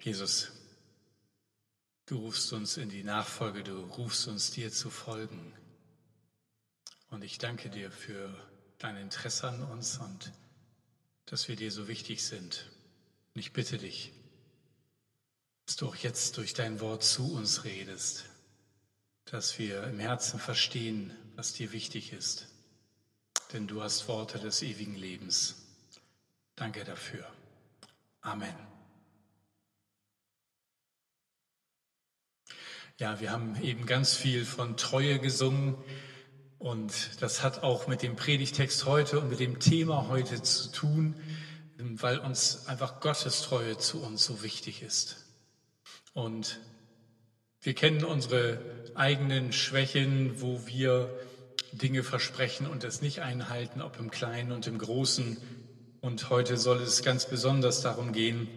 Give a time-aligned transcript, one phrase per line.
[0.00, 0.50] Jesus,
[2.06, 5.54] du rufst uns in die Nachfolge, du rufst uns dir zu folgen.
[7.10, 8.34] Und ich danke dir für
[8.78, 10.32] dein Interesse an uns und
[11.26, 12.70] dass wir dir so wichtig sind.
[13.34, 14.12] Und ich bitte dich,
[15.66, 18.24] dass du auch jetzt durch dein Wort zu uns redest,
[19.26, 22.46] dass wir im Herzen verstehen, was dir wichtig ist.
[23.52, 25.56] Denn du hast Worte des ewigen Lebens.
[26.56, 27.30] Danke dafür.
[28.20, 28.67] Amen.
[33.00, 35.76] Ja, wir haben eben ganz viel von Treue gesungen
[36.58, 41.14] und das hat auch mit dem Predigtext heute und mit dem Thema heute zu tun,
[41.76, 45.28] weil uns einfach Gottes Treue zu uns so wichtig ist.
[46.12, 46.58] Und
[47.60, 48.60] wir kennen unsere
[48.96, 51.08] eigenen Schwächen, wo wir
[51.70, 55.36] Dinge versprechen und es nicht einhalten, ob im Kleinen und im Großen.
[56.00, 58.48] Und heute soll es ganz besonders darum gehen,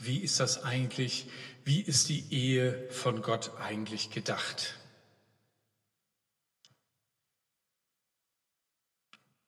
[0.00, 1.26] wie ist das eigentlich,
[1.66, 4.78] wie ist die Ehe von Gott eigentlich gedacht?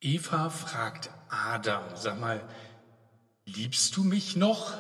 [0.01, 2.43] Eva fragt Adam, sag mal,
[3.45, 4.77] liebst du mich noch?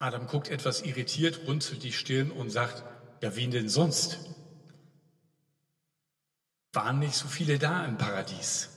[0.00, 2.84] Adam guckt etwas irritiert, runzelt die Stirn und sagt,
[3.22, 4.18] ja, wen denn sonst?
[6.74, 8.68] Waren nicht so viele da im Paradies.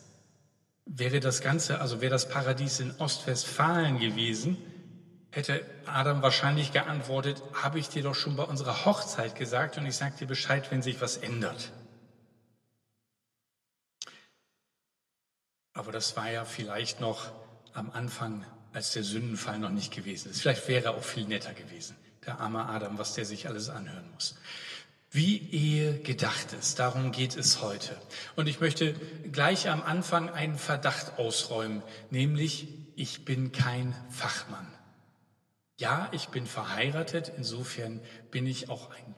[0.85, 4.57] Wäre das Ganze, also wäre das Paradies in Ostwestfalen gewesen,
[5.31, 9.95] hätte Adam wahrscheinlich geantwortet, habe ich dir doch schon bei unserer Hochzeit gesagt und ich
[9.95, 11.71] sage dir Bescheid, wenn sich was ändert.
[15.73, 17.31] Aber das war ja vielleicht noch
[17.73, 20.41] am Anfang, als der Sündenfall noch nicht gewesen ist.
[20.41, 24.09] Vielleicht wäre er auch viel netter gewesen, der arme Adam, was der sich alles anhören
[24.13, 24.35] muss.
[25.11, 27.99] Wie Ehe gedacht ist, darum geht es heute.
[28.35, 28.93] Und ich möchte
[29.31, 34.67] gleich am Anfang einen Verdacht ausräumen, nämlich ich bin kein Fachmann.
[35.79, 38.01] Ja, ich bin verheiratet, insofern
[38.31, 39.15] bin ich auch ein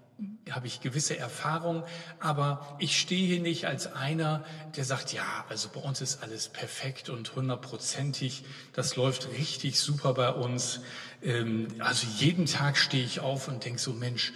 [0.51, 1.83] habe ich gewisse Erfahrung,
[2.19, 4.43] aber ich stehe hier nicht als einer,
[4.75, 10.13] der sagt, ja, also bei uns ist alles perfekt und hundertprozentig, das läuft richtig super
[10.13, 10.81] bei uns.
[11.23, 14.33] Ähm, also jeden Tag stehe ich auf und denke so, Mensch,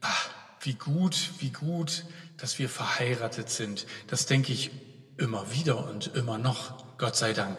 [0.00, 2.04] ach, wie gut, wie gut,
[2.38, 3.86] dass wir verheiratet sind.
[4.06, 4.70] Das denke ich
[5.18, 7.58] immer wieder und immer noch, Gott sei Dank.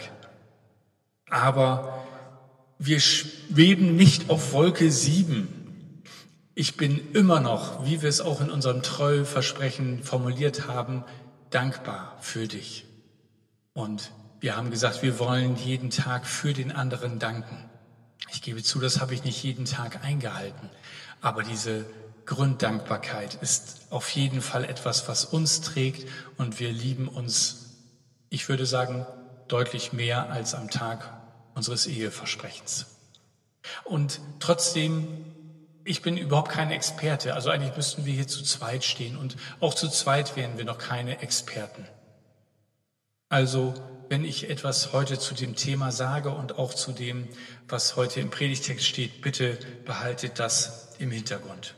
[1.30, 2.08] Aber
[2.80, 5.48] wir schweben nicht auf Wolke sieben.
[6.54, 11.04] Ich bin immer noch, wie wir es auch in unserem Treuversprechen formuliert haben,
[11.50, 12.86] dankbar für dich.
[13.74, 17.70] Und wir haben gesagt, wir wollen jeden Tag für den anderen danken.
[18.32, 20.70] Ich gebe zu, das habe ich nicht jeden Tag eingehalten.
[21.22, 21.86] Aber diese
[22.26, 27.78] Grunddankbarkeit ist auf jeden Fall etwas, was uns trägt und wir lieben uns,
[28.30, 29.06] ich würde sagen,
[29.48, 31.17] deutlich mehr als am Tag
[31.58, 32.86] unseres Eheversprechens.
[33.84, 35.26] Und trotzdem,
[35.84, 37.34] ich bin überhaupt kein Experte.
[37.34, 40.78] Also eigentlich müssten wir hier zu zweit stehen und auch zu zweit wären wir noch
[40.78, 41.86] keine Experten.
[43.30, 43.74] Also
[44.08, 47.28] wenn ich etwas heute zu dem Thema sage und auch zu dem,
[47.68, 51.74] was heute im Predigtext steht, bitte behaltet das im Hintergrund.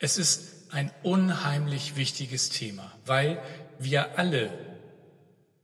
[0.00, 3.40] Es ist ein unheimlich wichtiges Thema, weil
[3.78, 4.50] wir alle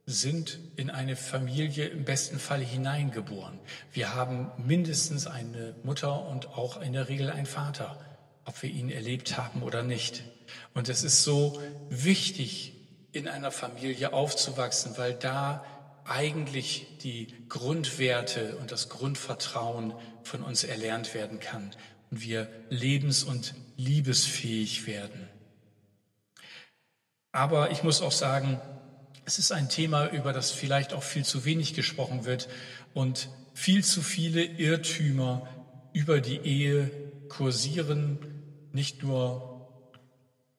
[0.04, 3.58] sind in eine Familie im besten Fall hineingeboren.
[3.92, 7.98] Wir haben mindestens eine Mutter und auch in der Regel einen Vater,
[8.44, 10.24] ob wir ihn erlebt haben oder nicht.
[10.74, 12.74] Und es ist so wichtig,
[13.12, 15.64] in einer Familie aufzuwachsen, weil da
[16.04, 21.70] eigentlich die Grundwerte und das Grundvertrauen von uns erlernt werden kann
[22.10, 25.28] und wir lebens- und liebesfähig werden.
[27.30, 28.60] Aber ich muss auch sagen,
[29.24, 32.48] es ist ein Thema, über das vielleicht auch viel zu wenig gesprochen wird
[32.94, 35.46] und viel zu viele Irrtümer
[35.92, 36.90] über die Ehe
[37.28, 38.18] kursieren,
[38.72, 39.51] nicht nur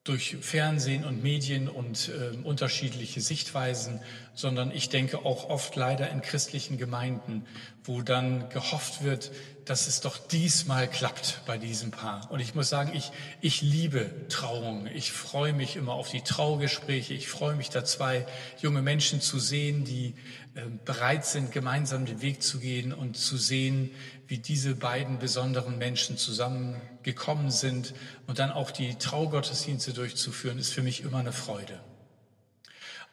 [0.04, 4.00] durch Fernsehen und Medien und äh, unterschiedliche Sichtweisen,
[4.34, 7.46] sondern ich denke auch oft leider in christlichen Gemeinden,
[7.84, 9.30] wo dann gehofft wird,
[9.64, 12.30] dass es doch diesmal klappt bei diesem Paar.
[12.30, 14.88] Und ich muss sagen, ich, ich liebe Trauungen.
[14.94, 17.14] Ich freue mich immer auf die Traugespräche.
[17.14, 18.26] Ich freue mich, da zwei
[18.60, 20.14] junge Menschen zu sehen, die
[20.54, 23.90] äh, bereit sind, gemeinsam den Weg zu gehen und zu sehen,
[24.26, 27.94] wie diese beiden besonderen Menschen zusammengekommen sind
[28.26, 31.80] und dann auch die Traugottesdienste durchzuführen, ist für mich immer eine Freude.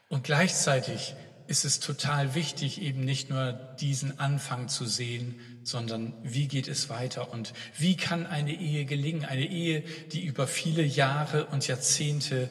[0.08, 1.16] Und gleichzeitig
[1.48, 6.90] ist es total wichtig, eben nicht nur diesen Anfang zu sehen, sondern wie geht es
[6.90, 9.25] weiter und wie kann eine Ehe gelingen?
[9.25, 9.81] Eine Ehe,
[10.12, 12.50] die über viele Jahre und Jahrzehnte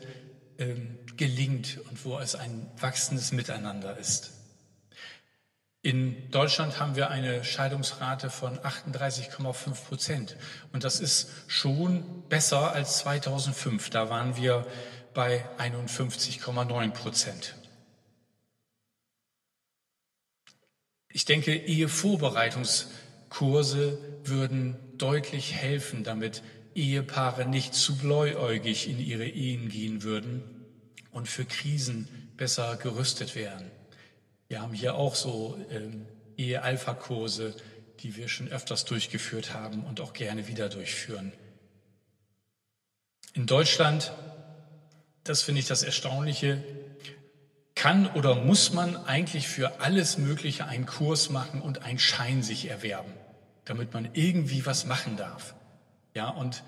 [0.58, 4.32] ähm, gelingt und wo es ein wachsendes Miteinander ist.
[5.82, 10.36] In Deutschland haben wir eine Scheidungsrate von 38,5 Prozent.
[10.72, 13.88] Und das ist schon besser als 2005.
[13.88, 14.66] Da waren wir
[15.14, 17.54] bei 51,9 Prozent.
[21.08, 26.42] Ich denke, Ehevorbereitungskurse würden deutlich helfen, damit
[26.74, 30.42] Ehepaare nicht zu bläuäugig in ihre Ehen gehen würden
[31.10, 33.70] und für Krisen besser gerüstet wären.
[34.50, 36.06] Wir haben hier auch so ähm,
[36.36, 37.54] Ehe-Alpha-Kurse,
[38.00, 41.32] die wir schon öfters durchgeführt haben und auch gerne wieder durchführen.
[43.32, 44.12] In Deutschland,
[45.22, 46.64] das finde ich das Erstaunliche,
[47.76, 52.68] kann oder muss man eigentlich für alles Mögliche einen Kurs machen und einen Schein sich
[52.68, 53.12] erwerben,
[53.64, 55.54] damit man irgendwie was machen darf.
[56.12, 56.64] Ja, und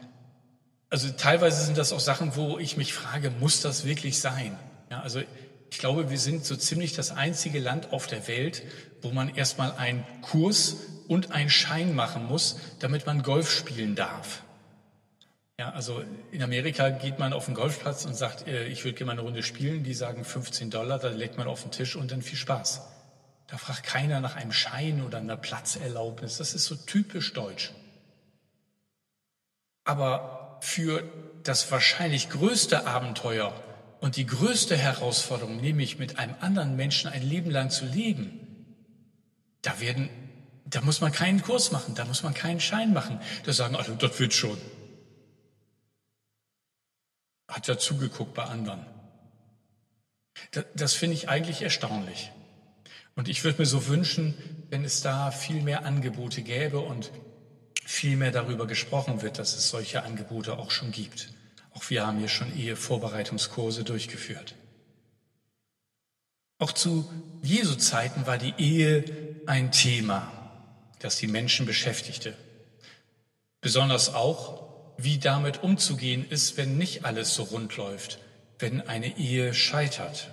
[0.88, 4.56] also teilweise sind das auch Sachen, wo ich mich frage, muss das wirklich sein?
[4.88, 5.20] Ja, also
[5.72, 8.62] ich glaube, wir sind so ziemlich das einzige Land auf der Welt,
[9.00, 10.76] wo man erstmal einen Kurs
[11.08, 14.42] und einen Schein machen muss, damit man Golf spielen darf.
[15.58, 19.06] Ja, also in Amerika geht man auf den Golfplatz und sagt, äh, ich würde gerne
[19.06, 19.82] mal eine Runde spielen.
[19.82, 22.82] Die sagen 15 Dollar, da legt man auf den Tisch und dann viel Spaß.
[23.46, 26.36] Da fragt keiner nach einem Schein oder einer Platzerlaubnis.
[26.36, 27.72] Das ist so typisch deutsch.
[29.84, 31.02] Aber für
[31.44, 33.54] das wahrscheinlich größte Abenteuer
[34.02, 38.40] und die größte Herausforderung, nämlich mit einem anderen Menschen ein Leben lang zu leben,
[39.62, 40.10] da werden,
[40.64, 43.20] da muss man keinen Kurs machen, da muss man keinen Schein machen.
[43.44, 44.58] Da sagen alle, das wird schon.
[47.46, 48.84] Hat ja zugeguckt bei anderen.
[50.50, 52.32] Das, das finde ich eigentlich erstaunlich.
[53.14, 54.34] Und ich würde mir so wünschen,
[54.68, 57.12] wenn es da viel mehr Angebote gäbe und
[57.84, 61.32] viel mehr darüber gesprochen wird, dass es solche Angebote auch schon gibt.
[61.74, 64.54] Auch wir haben hier schon Ehevorbereitungskurse durchgeführt.
[66.58, 67.10] Auch zu
[67.42, 69.04] Jesu Zeiten war die Ehe
[69.46, 70.30] ein Thema,
[71.00, 72.36] das die Menschen beschäftigte.
[73.60, 74.62] Besonders auch,
[74.96, 78.20] wie damit umzugehen ist, wenn nicht alles so rund läuft,
[78.58, 80.30] wenn eine Ehe scheitert.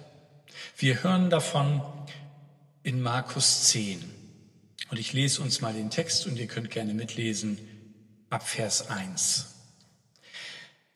[0.78, 1.82] Wir hören davon
[2.84, 4.04] in Markus 10.
[4.92, 7.58] Und ich lese uns mal den Text und ihr könnt gerne mitlesen
[8.30, 9.59] ab Vers 1.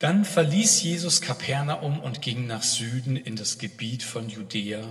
[0.04, 4.82] Dann verließ Jesus Kapernaum und ging nach Süden in das Gebiet von Judäa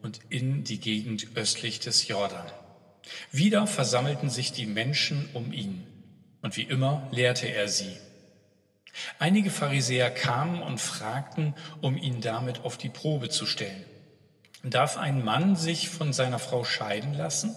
[0.00, 2.46] und in die Gegend östlich des Jordan.
[3.32, 5.86] Wieder versammelten sich die Menschen um ihn,
[6.40, 7.98] und wie immer lehrte er sie.
[9.18, 13.84] Einige Pharisäer kamen und fragten, um ihn damit auf die Probe zu stellen.
[14.62, 17.54] Darf ein Mann sich von seiner Frau scheiden lassen?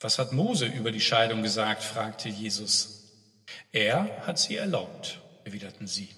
[0.00, 1.84] Was hat Mose über die Scheidung gesagt?
[1.84, 3.14] fragte Jesus.
[3.70, 6.08] Er hat sie erlaubt erwiderten sie.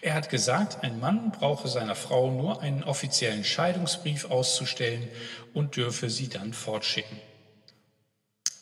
[0.00, 5.08] Er hat gesagt, ein Mann brauche seiner Frau nur einen offiziellen Scheidungsbrief auszustellen
[5.52, 7.18] und dürfe sie dann fortschicken.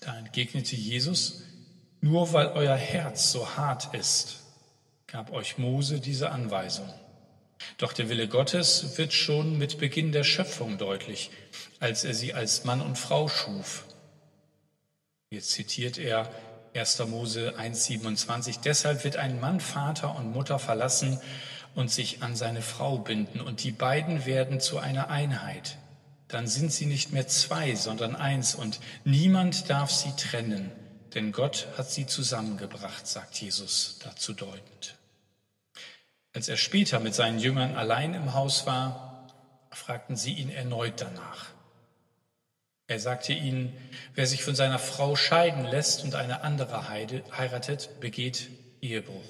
[0.00, 1.42] Da entgegnete Jesus,
[2.00, 4.40] nur weil euer Herz so hart ist,
[5.06, 6.92] gab euch Mose diese Anweisung.
[7.78, 11.30] Doch der Wille Gottes wird schon mit Beginn der Schöpfung deutlich,
[11.78, 13.84] als er sie als Mann und Frau schuf.
[15.30, 16.28] Jetzt zitiert er
[16.74, 16.98] 1.
[17.06, 18.60] Mose 1.27.
[18.64, 21.20] Deshalb wird ein Mann Vater und Mutter verlassen
[21.74, 25.76] und sich an seine Frau binden und die beiden werden zu einer Einheit.
[26.28, 30.70] Dann sind sie nicht mehr zwei, sondern eins und niemand darf sie trennen,
[31.14, 34.96] denn Gott hat sie zusammengebracht, sagt Jesus dazu deutend.
[36.34, 39.28] Als er später mit seinen Jüngern allein im Haus war,
[39.70, 41.51] fragten sie ihn erneut danach.
[42.86, 43.72] Er sagte ihnen,
[44.14, 48.48] wer sich von seiner Frau scheiden lässt und eine andere heiratet, begeht
[48.80, 49.24] Ehebruch.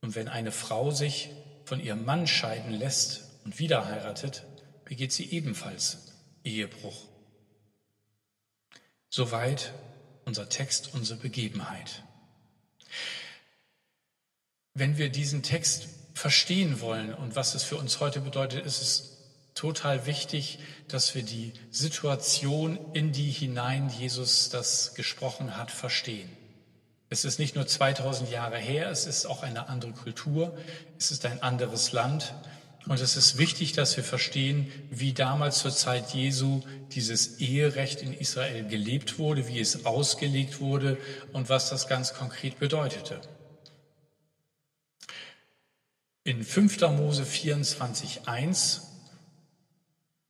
[0.00, 1.30] Und wenn eine Frau sich
[1.64, 4.44] von ihrem Mann scheiden lässt und wieder heiratet,
[4.84, 6.12] begeht sie ebenfalls
[6.44, 7.06] Ehebruch.
[9.10, 9.72] Soweit
[10.24, 12.02] unser Text, unsere Begebenheit.
[14.74, 19.17] Wenn wir diesen Text verstehen wollen und was es für uns heute bedeutet, ist es
[19.58, 26.30] total wichtig, dass wir die Situation, in die hinein Jesus das gesprochen hat, verstehen.
[27.10, 30.56] Es ist nicht nur 2000 Jahre her, es ist auch eine andere Kultur,
[30.96, 32.34] es ist ein anderes Land
[32.86, 36.60] und es ist wichtig, dass wir verstehen, wie damals zur Zeit Jesu
[36.92, 40.98] dieses Eherecht in Israel gelebt wurde, wie es ausgelegt wurde
[41.32, 43.20] und was das ganz konkret bedeutete.
[46.22, 46.80] In 5.
[46.92, 48.87] Mose 24.1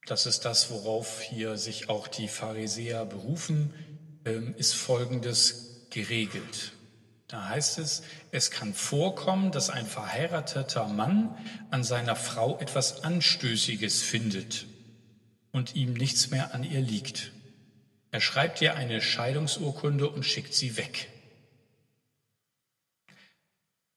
[0.09, 3.75] das ist das, worauf hier sich auch die Pharisäer berufen,
[4.25, 6.73] ähm, ist Folgendes geregelt.
[7.29, 11.37] Da heißt es, es kann vorkommen, dass ein verheirateter Mann
[11.71, 14.67] an seiner Frau etwas Anstößiges findet
[15.53, 17.33] und ihm nichts mehr an ihr liegt.
[18.11, 21.11] Er schreibt ihr eine Scheidungsurkunde und schickt sie weg.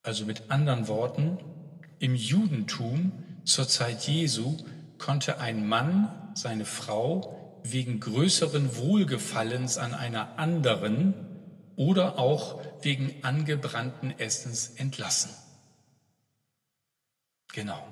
[0.04, 1.38] Also mit anderen Worten,
[2.00, 4.58] im Judentum zur Zeit Jesu
[5.02, 11.14] konnte ein Mann seine Frau wegen größeren Wohlgefallens an einer anderen
[11.76, 15.32] oder auch wegen angebrannten Essens entlassen.
[17.52, 17.84] Genau.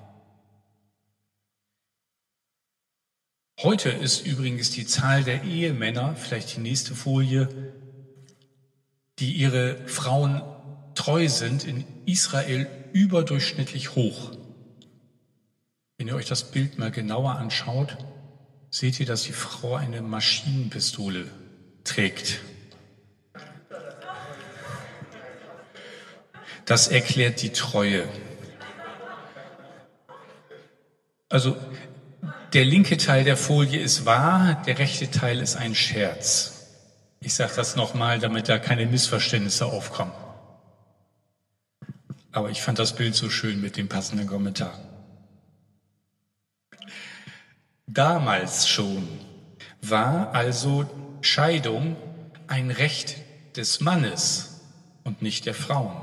[3.61, 7.49] Heute ist übrigens die Zahl der Ehemänner, vielleicht die nächste Folie,
[9.17, 10.41] die ihre Frauen
[10.95, 14.31] treu sind, in Israel überdurchschnittlich hoch.
[15.99, 17.97] Wenn ihr euch das Bild mal genauer anschaut,
[18.69, 21.25] seht ihr, dass die Frau eine Maschinenpistole
[21.83, 22.39] trägt.
[26.63, 28.07] Das erklärt die Treue.
[31.27, 31.57] Also
[32.53, 36.69] der linke Teil der Folie ist wahr, der rechte Teil ist ein Scherz.
[37.19, 40.13] Ich sage das nochmal, damit da keine Missverständnisse aufkommen.
[42.31, 44.79] Aber ich fand das Bild so schön mit dem passenden Kommentar.
[47.91, 49.07] Damals schon
[49.81, 50.87] war also
[51.21, 51.95] Scheidung
[52.45, 53.15] ein Recht
[53.55, 54.61] des Mannes
[55.03, 55.97] und nicht der Frauen.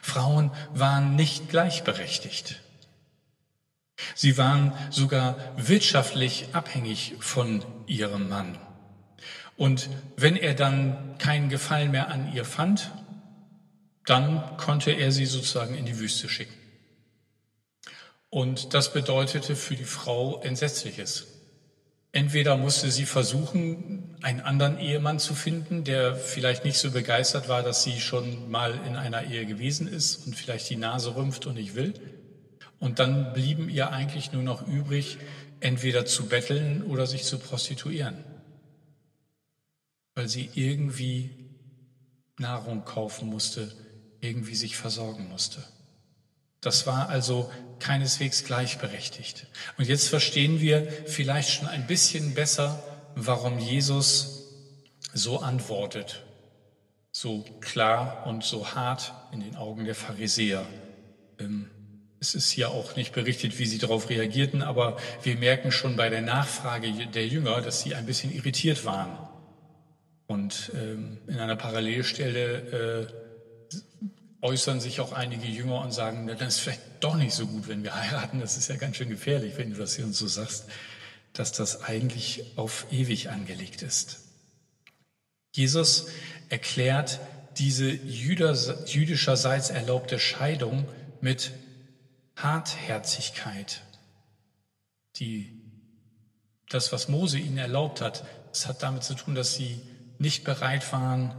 [0.00, 2.62] Frauen waren nicht gleichberechtigt.
[4.14, 8.56] Sie waren sogar wirtschaftlich abhängig von ihrem Mann.
[9.58, 12.90] Und wenn er dann keinen Gefallen mehr an ihr fand,
[14.06, 16.63] dann konnte er sie sozusagen in die Wüste schicken.
[18.34, 21.28] Und das bedeutete für die Frau Entsetzliches.
[22.10, 27.62] Entweder musste sie versuchen, einen anderen Ehemann zu finden, der vielleicht nicht so begeistert war,
[27.62, 31.54] dass sie schon mal in einer Ehe gewesen ist und vielleicht die Nase rümpft und
[31.54, 31.94] nicht will.
[32.80, 35.18] Und dann blieben ihr eigentlich nur noch übrig,
[35.60, 38.24] entweder zu betteln oder sich zu prostituieren,
[40.16, 41.30] weil sie irgendwie
[42.36, 43.70] Nahrung kaufen musste,
[44.20, 45.62] irgendwie sich versorgen musste.
[46.64, 49.46] Das war also keineswegs gleichberechtigt.
[49.76, 52.82] Und jetzt verstehen wir vielleicht schon ein bisschen besser,
[53.14, 54.44] warum Jesus
[55.12, 56.24] so antwortet,
[57.12, 60.64] so klar und so hart in den Augen der Pharisäer.
[61.38, 61.68] Ähm,
[62.18, 66.08] es ist hier auch nicht berichtet, wie sie darauf reagierten, aber wir merken schon bei
[66.08, 69.18] der Nachfrage der Jünger, dass sie ein bisschen irritiert waren.
[70.26, 73.24] Und ähm, in einer Parallelstelle äh,
[74.44, 77.66] äußern sich auch einige Jünger und sagen, na, dann ist vielleicht doch nicht so gut,
[77.66, 78.40] wenn wir heiraten.
[78.40, 80.66] Das ist ja ganz schön gefährlich, wenn du das hier uns so sagst,
[81.32, 84.20] dass das eigentlich auf ewig angelegt ist.
[85.52, 86.08] Jesus
[86.50, 87.20] erklärt
[87.56, 90.86] diese jüdischerseits erlaubte Scheidung
[91.22, 91.52] mit
[92.36, 93.80] Hartherzigkeit,
[95.16, 95.58] die,
[96.68, 99.80] das, was Mose ihnen erlaubt hat, es hat damit zu tun, dass sie
[100.18, 101.32] nicht bereit waren,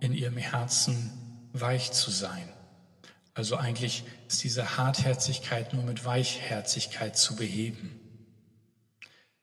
[0.00, 1.19] in ihrem Herzen
[1.52, 2.48] weich zu sein.
[3.34, 8.00] Also eigentlich ist diese Hartherzigkeit nur mit Weichherzigkeit zu beheben.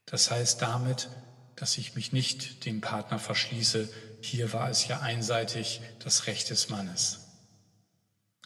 [0.05, 1.09] Das heißt damit,
[1.55, 3.89] dass ich mich nicht dem Partner verschließe.
[4.21, 7.21] Hier war es ja einseitig das Recht des Mannes.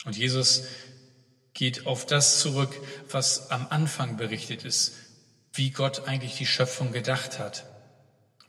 [0.05, 0.63] Und Jesus
[1.53, 2.75] geht auf das zurück,
[3.09, 4.93] was am Anfang berichtet ist,
[5.53, 7.65] wie Gott eigentlich die Schöpfung gedacht hat.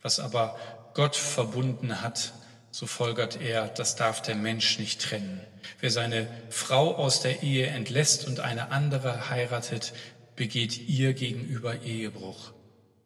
[0.01, 0.57] Was aber
[0.95, 2.33] Gott verbunden hat,
[2.73, 5.41] so folgert er, das darf der Mensch nicht trennen.
[5.81, 9.93] Wer seine Frau aus der Ehe entlässt und eine andere heiratet,
[10.37, 12.53] begeht ihr gegenüber Ehebruch.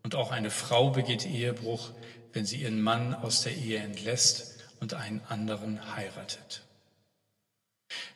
[0.04, 1.90] Und auch eine Frau begeht Ehebruch,
[2.32, 6.62] wenn sie ihren Mann aus der Ehe entlässt und einen anderen heiratet.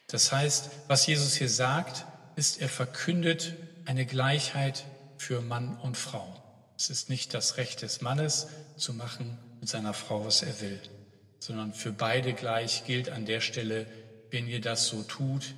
[0.07, 2.04] Das heißt, was Jesus hier sagt,
[2.37, 3.54] ist, er verkündet
[3.87, 4.85] eine Gleichheit
[5.16, 6.40] für Mann und Frau.
[6.76, 10.80] Es ist nicht das Recht des Mannes zu machen mit seiner Frau, was er will,
[11.40, 13.87] sondern für beide gleich gilt an der Stelle,
[14.30, 15.54] wenn ihr das so tut,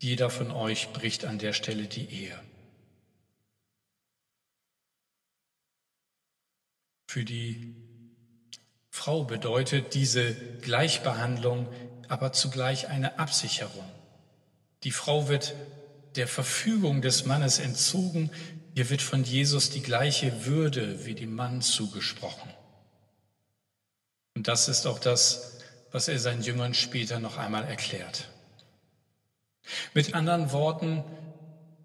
[0.00, 2.40] jeder von euch bricht an der Stelle die Ehe.
[7.06, 7.76] Für die
[8.88, 11.68] Frau bedeutet diese Gleichbehandlung
[12.08, 13.88] aber zugleich eine Absicherung.
[14.82, 15.54] Die Frau wird
[16.16, 18.30] der Verfügung des Mannes entzogen,
[18.74, 22.50] ihr wird von Jesus die gleiche Würde wie dem Mann zugesprochen.
[24.40, 25.58] Und das ist auch das,
[25.92, 28.30] was er seinen Jüngern später noch einmal erklärt.
[29.92, 31.04] Mit anderen Worten,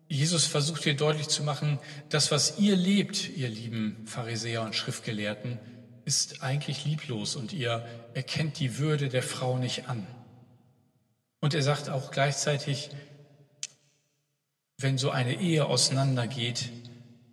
[0.08, 5.60] Jesus versucht hier deutlich zu machen, das, was ihr lebt, ihr lieben Pharisäer und Schriftgelehrten,
[6.06, 10.08] ist eigentlich lieblos und ihr erkennt die Würde der Frau nicht an.
[11.42, 12.90] Und er sagt auch gleichzeitig,
[14.78, 16.70] wenn so eine Ehe auseinandergeht,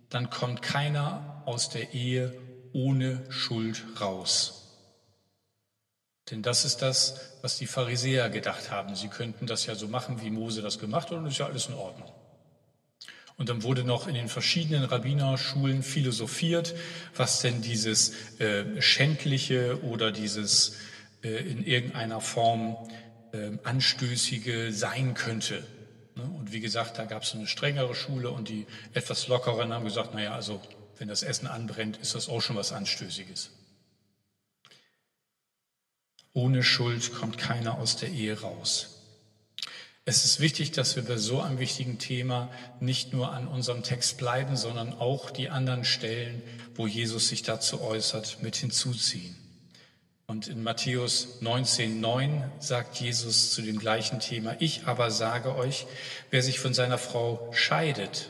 [0.09, 2.37] dann kommt keiner aus der Ehe
[2.73, 4.59] ohne Schuld raus.
[6.31, 8.95] Denn das ist das, was die Pharisäer gedacht haben.
[8.95, 11.67] Sie könnten das ja so machen, wie Mose das gemacht hat, und ist ja alles
[11.67, 12.11] in Ordnung.
[13.35, 16.75] Und dann wurde noch in den verschiedenen Rabbinerschulen philosophiert,
[17.15, 20.77] was denn dieses äh, schändliche oder dieses
[21.23, 22.77] äh, in irgendeiner Form
[23.33, 25.63] äh, anstößige sein könnte.
[26.15, 26.23] Ne?
[26.23, 30.13] Und wie gesagt, da gab es eine strengere Schule und die etwas lockeren haben gesagt,
[30.13, 30.61] naja, also
[30.99, 33.49] wenn das Essen anbrennt, ist das auch schon was Anstößiges.
[36.33, 38.93] Ohne Schuld kommt keiner aus der Ehe raus.
[40.05, 44.17] Es ist wichtig, dass wir bei so einem wichtigen Thema nicht nur an unserem Text
[44.17, 46.41] bleiben, sondern auch die anderen Stellen,
[46.75, 49.37] wo Jesus sich dazu äußert, mit hinzuziehen.
[50.25, 55.85] Und in Matthäus 19,9 sagt Jesus zu dem gleichen Thema, ich aber sage euch,
[56.31, 58.29] wer sich von seiner Frau scheidet,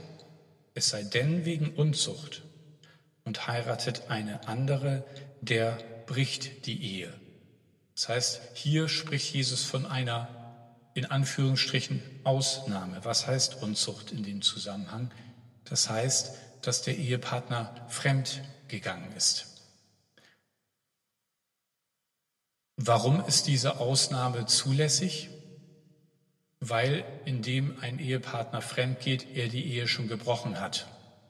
[0.75, 2.43] es sei denn wegen Unzucht
[3.23, 5.05] und heiratet eine andere,
[5.41, 7.22] der bricht die Ehe.
[7.95, 10.27] Das heißt, hier spricht Jesus von einer
[10.95, 13.03] in Anführungsstrichen Ausnahme.
[13.03, 15.11] Was heißt Unzucht in dem Zusammenhang?
[15.65, 19.47] Das heißt, dass der Ehepartner fremd gegangen ist.
[22.75, 25.29] Warum ist diese Ausnahme zulässig?
[26.59, 30.87] Weil indem ein Ehepartner fremd geht, er die Ehe schon gebrochen hat.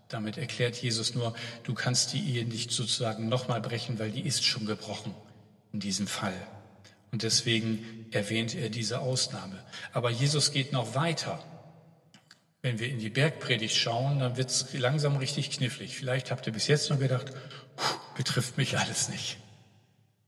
[0.07, 4.43] Damit erklärt Jesus nur, du kannst die Ehe nicht sozusagen nochmal brechen, weil die ist
[4.43, 5.15] schon gebrochen
[5.73, 6.33] in diesem Fall.
[7.11, 9.59] Und deswegen erwähnt er diese Ausnahme.
[9.91, 11.43] Aber Jesus geht noch weiter.
[12.61, 15.95] Wenn wir in die Bergpredigt schauen, dann wird es langsam richtig knifflig.
[15.97, 17.31] Vielleicht habt ihr bis jetzt nur gedacht,
[18.15, 19.37] betrifft mich alles nicht.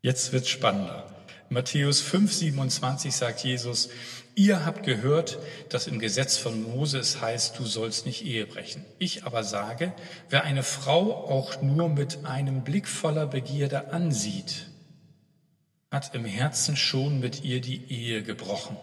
[0.01, 1.11] Jetzt wird spannender.
[1.49, 3.89] Matthäus 5, 27 sagt Jesus,
[4.33, 5.37] ihr habt gehört,
[5.69, 8.83] dass im Gesetz von Mose es heißt, du sollst nicht Ehe brechen.
[8.99, 9.93] Ich aber sage,
[10.29, 14.67] wer eine Frau auch nur mit einem Blick voller Begierde ansieht,
[15.91, 18.77] hat im Herzen schon mit ihr die Ehe gebrochen.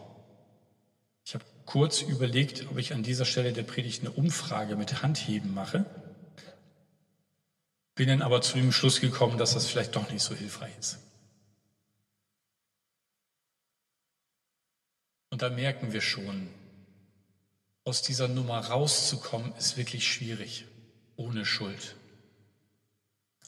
[1.25, 5.55] Ich habe kurz überlegt, ob ich an dieser Stelle der Predigt eine Umfrage mit Handheben
[5.55, 5.85] mache,
[7.95, 10.99] bin dann aber zu dem Schluss gekommen, dass das vielleicht doch nicht so hilfreich ist.
[15.31, 16.49] Und da merken wir schon,
[17.85, 20.67] aus dieser Nummer rauszukommen, ist wirklich schwierig,
[21.17, 21.97] ohne Schuld.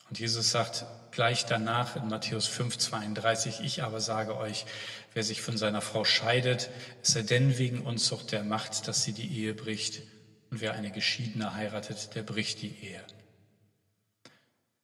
[0.09, 4.67] Und Jesus sagt gleich danach in Matthäus 5, 32, ich aber sage euch,
[5.15, 6.71] wer sich von seiner Frau scheidet,
[7.03, 10.03] ist er denn wegen Unzucht der Macht, dass sie die Ehe bricht.
[10.51, 13.01] Und wer eine Geschiedene heiratet, der bricht die Ehe.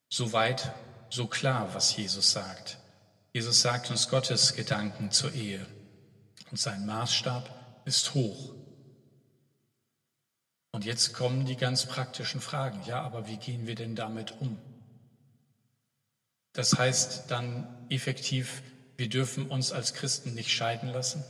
[0.09, 0.73] Soweit,
[1.11, 2.79] so klar, was Jesus sagt.
[3.33, 5.65] Jesus sagt uns Gottes Gedanken zur Ehe.
[6.51, 8.55] Und sein Maßstab ist hoch.
[10.73, 12.81] Und jetzt kommen die ganz praktischen Fragen.
[12.87, 14.59] Ja, aber wie gehen wir denn damit um?
[16.53, 18.63] Das heißt dann effektiv,
[18.97, 21.25] wir dürfen uns als Christen nicht scheiden lassen.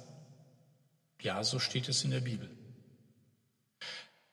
[1.20, 2.50] Ja, so steht es in der Bibel.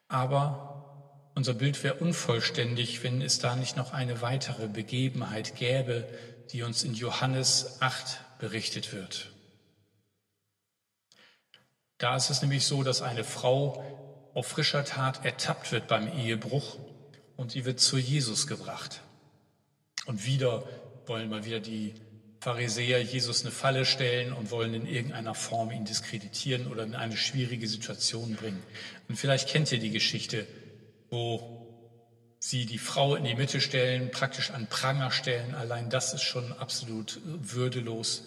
[0.08, 6.08] Aber unser Bild wäre unvollständig, wenn es da nicht noch eine weitere Begebenheit gäbe,
[6.52, 9.32] die uns in Johannes 8 berichtet wird.
[11.98, 16.78] Da ist es nämlich so, dass eine Frau auf frischer Tat ertappt wird beim Ehebruch
[17.36, 19.02] und sie wird zu Jesus gebracht.
[20.08, 20.64] Und wieder
[21.06, 21.94] wollen mal wieder die
[22.40, 27.18] Pharisäer Jesus eine Falle stellen und wollen in irgendeiner Form ihn diskreditieren oder in eine
[27.18, 28.64] schwierige Situation bringen.
[29.10, 30.48] Und vielleicht kennt ihr die Geschichte,
[31.10, 31.68] wo
[32.40, 35.56] sie die Frau in die Mitte stellen, praktisch an Pranger stellen.
[35.56, 38.24] Allein das ist schon absolut würdelos.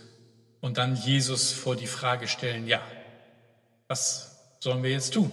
[0.61, 2.83] Und dann Jesus vor die Frage stellen, ja,
[3.89, 5.33] was sollen wir jetzt tun?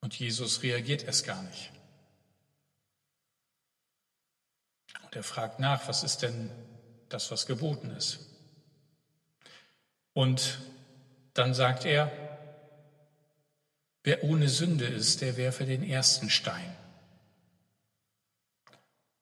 [0.00, 1.70] Und Jesus reagiert erst gar nicht.
[5.16, 6.50] Der fragt nach, was ist denn
[7.08, 8.18] das, was geboten ist?
[10.12, 10.60] Und
[11.32, 12.12] dann sagt er,
[14.04, 16.76] wer ohne Sünde ist, der werfe den ersten Stein.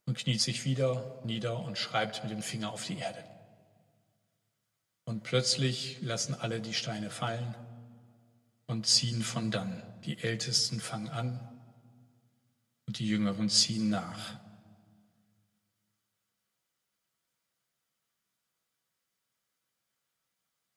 [0.04, 3.22] Und kniet sich wieder nieder und schreibt mit dem Finger auf die Erde.
[5.04, 7.54] Und plötzlich lassen alle die Steine fallen
[8.66, 9.80] und ziehen von dann.
[10.06, 11.38] Die Ältesten fangen an
[12.88, 14.42] und die Jüngeren ziehen nach.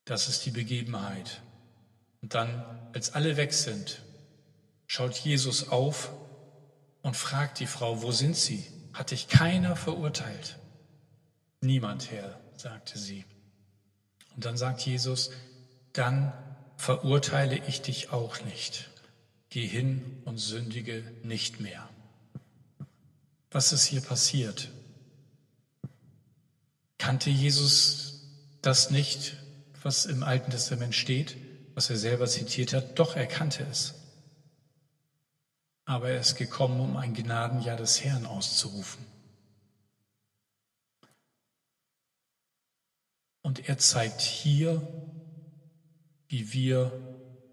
[0.07, 1.41] Das ist die Begebenheit.
[2.21, 4.01] Und dann, als alle weg sind,
[4.87, 6.13] schaut Jesus auf
[7.01, 8.65] und fragt die Frau, wo sind sie?
[8.93, 10.57] Hat dich keiner verurteilt?
[11.59, 13.25] Niemand, Herr, sagte sie.
[14.33, 15.29] Und dann sagt Jesus,
[15.91, 16.31] dann
[16.77, 18.89] verurteile ich dich auch nicht.
[19.49, 21.89] Geh hin und sündige nicht mehr.
[23.51, 24.69] was ist hier passiert?
[26.97, 28.21] Kannte Jesus
[28.61, 29.35] das nicht,
[29.87, 31.37] was im Alten Testament steht,
[31.73, 32.99] was er selber zitiert hat?
[32.99, 33.93] Doch, er kannte es.
[35.85, 39.05] Aber er ist gekommen, um ein Gnadenjahr des Herrn auszurufen.
[43.43, 44.81] Und er zeigt hier,
[46.27, 46.91] wie wir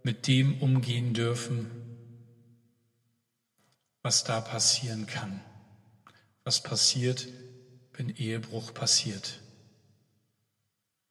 [0.03, 1.71] mit dem umgehen dürfen,
[4.03, 5.41] was da passieren kann.
[6.43, 7.29] Was passiert,
[7.93, 9.44] wenn Ehebruch passiert.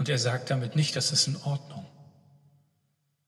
[0.03, 1.85] Und er sagt damit nicht, das ist in Ordnung,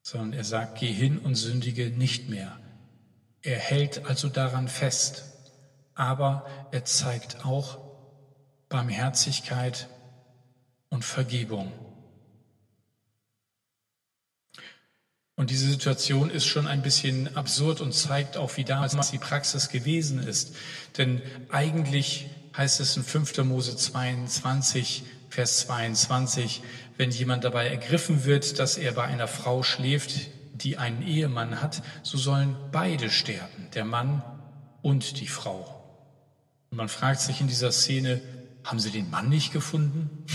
[0.01, 2.59] sondern er sagt, geh hin und sündige nicht mehr.
[3.43, 5.23] Er hält also daran fest,
[5.93, 7.77] aber er zeigt auch
[8.67, 9.87] Barmherzigkeit
[10.89, 11.71] und Vergebung.
[15.35, 19.69] Und diese Situation ist schon ein bisschen absurd und zeigt auch, wie damals die Praxis
[19.69, 20.53] gewesen ist.
[20.97, 23.45] Denn eigentlich heißt es in 5.
[23.45, 26.63] Mose 22, Vers 22,
[26.95, 31.83] wenn jemand dabei ergriffen wird, dass er bei einer Frau schläft, die einen Ehemann hat,
[32.03, 34.23] so sollen beide sterben, der Mann
[34.81, 35.83] und die Frau.
[36.71, 38.21] Und man fragt sich in dieser Szene,
[38.63, 40.25] haben sie den Mann nicht gefunden?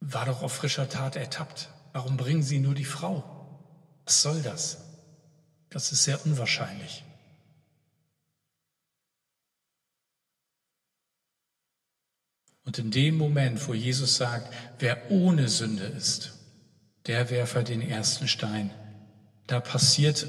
[0.00, 1.68] War doch auf frischer Tat ertappt.
[1.92, 3.22] Warum bringen sie nur die Frau?
[4.04, 4.78] Was soll das?
[5.70, 7.04] Das ist sehr unwahrscheinlich.
[12.72, 16.32] Und in dem Moment, wo Jesus sagt, wer ohne Sünde ist,
[17.04, 18.70] der werfe den ersten Stein,
[19.46, 20.26] da passiert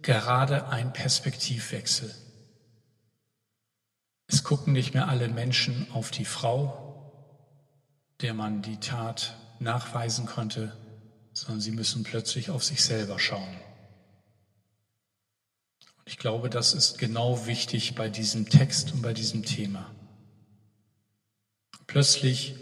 [0.00, 2.10] gerade ein Perspektivwechsel.
[4.28, 7.12] Es gucken nicht mehr alle Menschen auf die Frau,
[8.22, 10.74] der man die Tat nachweisen konnte,
[11.34, 13.60] sondern sie müssen plötzlich auf sich selber schauen.
[15.98, 19.90] Und ich glaube, das ist genau wichtig bei diesem Text und bei diesem Thema.
[21.86, 22.54] Plötzlich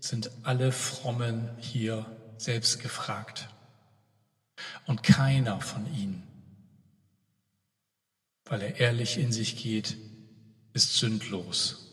[0.00, 3.48] sind alle Frommen hier selbst gefragt.
[4.86, 6.22] Und keiner von ihnen,
[8.44, 9.96] weil er ehrlich in sich geht,
[10.72, 11.84] ist sündlos.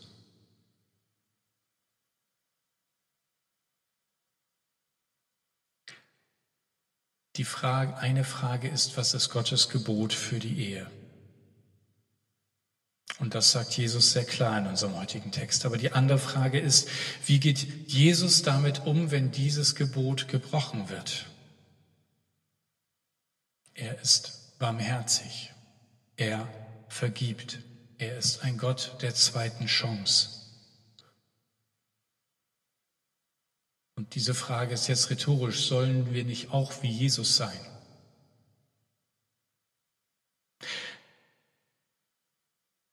[7.36, 10.90] Die Frage, eine Frage ist, was ist Gottes Gebot für die Ehe?
[13.18, 15.64] Und das sagt Jesus sehr klar in unserem heutigen Text.
[15.64, 16.88] Aber die andere Frage ist,
[17.24, 21.26] wie geht Jesus damit um, wenn dieses Gebot gebrochen wird?
[23.74, 25.52] Er ist barmherzig.
[26.16, 26.48] Er
[26.88, 27.60] vergibt.
[27.98, 30.28] Er ist ein Gott der zweiten Chance.
[33.94, 35.66] Und diese Frage ist jetzt rhetorisch.
[35.66, 37.58] Sollen wir nicht auch wie Jesus sein?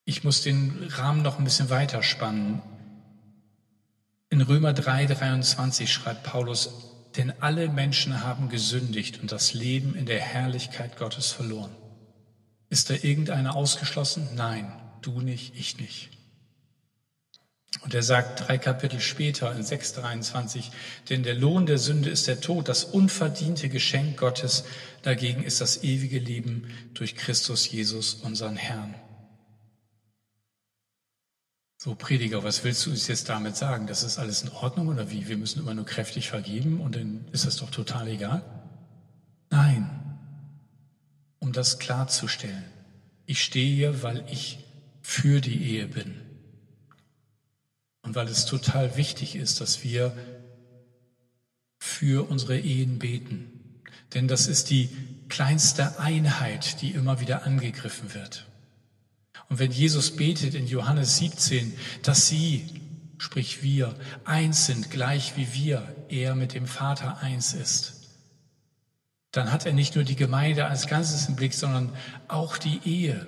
[0.06, 2.62] Ich muss den Rahmen noch ein bisschen weiter spannen.
[4.30, 6.70] In Römer 3, 23 schreibt Paulus,
[7.16, 11.76] denn alle Menschen haben gesündigt und das Leben in der Herrlichkeit Gottes verloren.
[12.70, 14.28] Ist da irgendeiner ausgeschlossen?
[14.36, 16.10] Nein, du nicht, ich nicht.
[17.82, 20.66] Und er sagt drei Kapitel später in 6.23,
[21.10, 24.64] denn der Lohn der Sünde ist der Tod, das unverdiente Geschenk Gottes,
[25.02, 28.96] dagegen ist das ewige Leben durch Christus Jesus, unseren Herrn.
[31.84, 33.88] So, Prediger, was willst du uns jetzt damit sagen?
[33.88, 35.28] Das ist alles in Ordnung oder wie?
[35.28, 38.42] Wir müssen immer nur kräftig vergeben und dann ist das doch total egal?
[39.50, 39.90] Nein,
[41.40, 42.64] um das klarzustellen.
[43.26, 44.60] Ich stehe hier, weil ich
[45.02, 46.22] für die Ehe bin.
[48.02, 50.16] Und weil es total wichtig ist, dass wir
[51.80, 53.82] für unsere Ehen beten.
[54.14, 54.88] Denn das ist die
[55.28, 58.46] kleinste Einheit, die immer wieder angegriffen wird.
[59.50, 62.82] Und wenn Jesus betet in Johannes 17, dass sie,
[63.18, 68.04] sprich wir, eins sind, gleich wie wir, er mit dem Vater eins ist,
[69.32, 71.92] dann hat er nicht nur die Gemeinde als Ganzes im Blick, sondern
[72.28, 73.26] auch die Ehe,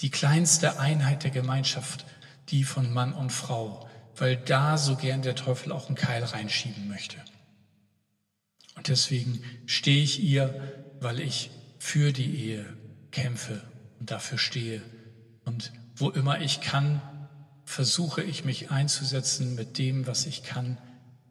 [0.00, 2.04] die kleinste Einheit der Gemeinschaft,
[2.50, 6.88] die von Mann und Frau, weil da so gern der Teufel auch einen Keil reinschieben
[6.88, 7.16] möchte.
[8.76, 12.66] Und deswegen stehe ich ihr, weil ich für die Ehe
[13.10, 13.62] kämpfe
[13.98, 14.82] und dafür stehe
[15.50, 17.02] und wo immer ich kann,
[17.64, 20.78] versuche ich mich einzusetzen mit dem, was ich kann,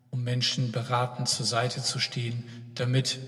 [0.10, 2.43] um Menschen beratend zur Seite zu stehen,
[2.75, 3.19] damit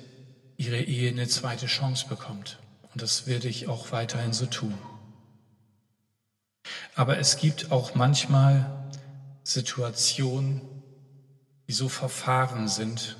[0.57, 2.59] ihre Ehe eine zweite Chance bekommt.
[2.91, 4.77] Und das werde ich auch weiterhin so tun.
[6.95, 8.89] Aber es gibt auch manchmal
[9.43, 10.59] Situationen,
[11.69, 13.15] die so verfahren sind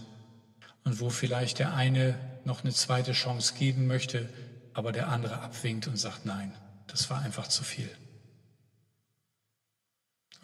[0.84, 4.28] und wo vielleicht der eine noch eine zweite Chance geben möchte,
[4.74, 6.52] aber der andere abwinkt und sagt, nein,
[6.92, 7.90] das war einfach zu viel.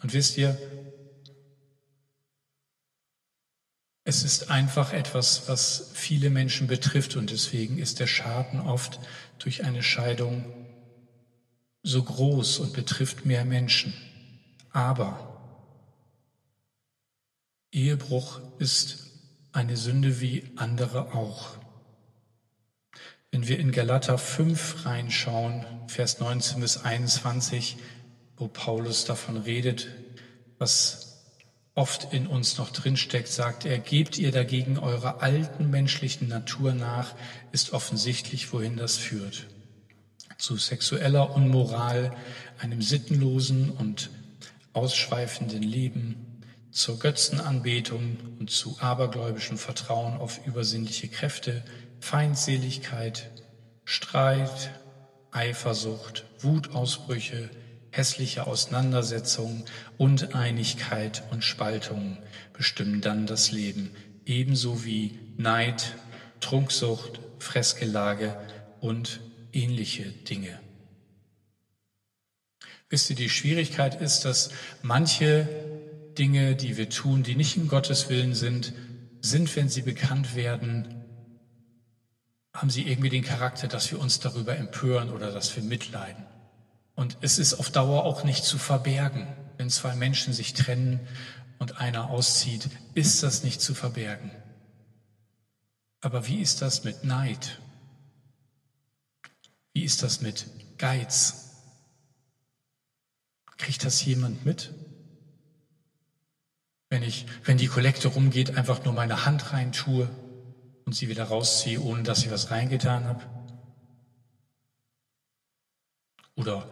[0.02, 0.56] Und wisst ihr,
[4.04, 8.98] es ist einfach etwas, was viele Menschen betrifft und deswegen ist der Schaden oft
[9.38, 10.46] durch eine Scheidung
[11.82, 13.92] so groß und betrifft mehr Menschen.
[14.70, 15.38] Aber
[17.70, 19.10] Ehebruch ist
[19.52, 21.58] eine Sünde wie andere auch.
[23.30, 27.76] Wenn wir in Galater 5 reinschauen, Vers 19 bis 21,
[28.36, 29.88] wo Paulus davon redet,
[30.58, 31.08] was
[31.74, 37.14] oft in uns noch drinsteckt, sagt er, gebt ihr dagegen eurer alten menschlichen Natur nach,
[37.52, 39.46] ist offensichtlich, wohin das führt.
[40.38, 42.16] Zu sexueller Unmoral,
[42.58, 44.10] einem sittenlosen und
[44.72, 46.16] ausschweifenden Leben,
[46.70, 51.64] zur Götzenanbetung und zu abergläubischem Vertrauen auf übersinnliche Kräfte,
[52.00, 53.30] Feindseligkeit,
[53.84, 54.70] Streit,
[55.30, 57.50] Eifersucht, Wutausbrüche,
[57.90, 59.64] hässliche Auseinandersetzungen,
[59.96, 62.18] Uneinigkeit und Spaltung
[62.52, 63.90] bestimmen dann das Leben,
[64.24, 65.94] ebenso wie Neid,
[66.40, 68.36] Trunksucht, Fressgelage
[68.80, 69.20] und
[69.52, 70.58] ähnliche Dinge.
[72.90, 74.50] Wisst ihr, die Schwierigkeit ist, dass
[74.82, 75.48] manche
[76.18, 78.72] Dinge, die wir tun, die nicht im Gottes Willen sind,
[79.20, 80.97] sind, wenn sie bekannt werden,
[82.58, 86.26] haben sie irgendwie den Charakter, dass wir uns darüber empören oder dass wir mitleiden.
[86.96, 89.28] Und es ist auf Dauer auch nicht zu verbergen.
[89.56, 90.98] Wenn zwei Menschen sich trennen
[91.58, 94.32] und einer auszieht, ist das nicht zu verbergen.
[96.00, 97.60] Aber wie ist das mit Neid?
[99.72, 100.46] Wie ist das mit
[100.78, 101.52] Geiz?
[103.56, 104.74] Kriegt das jemand mit?
[106.90, 110.10] Wenn ich, wenn die Kollekte rumgeht, einfach nur meine Hand rein tue
[110.88, 113.22] und sie wieder rausziehe, ohne dass ich was reingetan habe?
[116.34, 116.66] Oder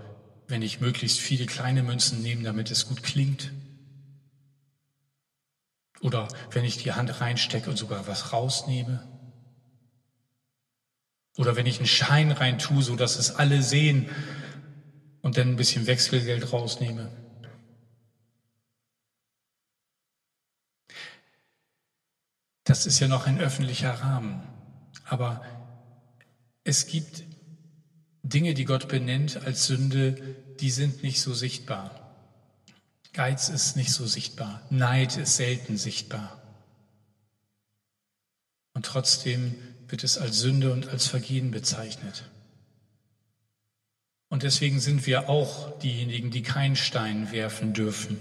[0.47, 3.53] wenn ich möglichst viele kleine Münzen nehme, damit es gut klingt?
[6.01, 9.07] Oder wenn ich die Hand reinstecke und sogar was rausnehme?
[11.37, 14.09] Oder wenn ich einen Schein rein tue, so dass es alle sehen
[15.21, 17.13] und dann ein bisschen Wechselgeld rausnehme?
[22.67, 24.43] Das ist ja noch ein öffentlicher Rahmen.
[25.05, 25.43] Aber
[26.65, 27.23] es gibt
[28.25, 32.03] Dinge, die Gott benennt als Sünde, die sind nicht so sichtbar.
[33.13, 34.63] Geiz ist nicht so sichtbar.
[34.69, 36.43] Neid ist selten sichtbar.
[38.75, 39.55] Und trotzdem
[39.87, 42.25] wird es als Sünde und als Vergehen bezeichnet.
[44.29, 48.19] Und deswegen sind wir auch diejenigen, die keinen Stein werfen dürfen,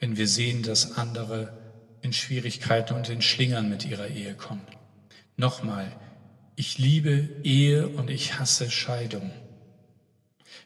[0.00, 1.61] wenn wir sehen, dass andere
[2.02, 4.66] in Schwierigkeiten und in Schlingern mit ihrer Ehe kommen.
[5.36, 5.90] Nochmal,
[6.56, 9.30] ich liebe Ehe und ich hasse Scheidung.